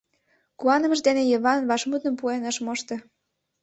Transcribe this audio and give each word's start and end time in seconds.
Куанымыж 0.59 0.99
дене 1.07 1.21
Йыван 1.27 1.59
вашмутым 1.69 2.13
пуэн 2.19 2.43
ыш 2.51 2.57
мошто. 2.65 2.95